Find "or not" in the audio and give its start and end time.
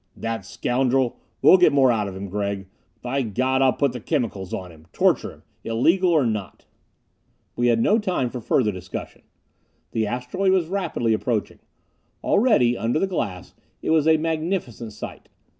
6.09-6.65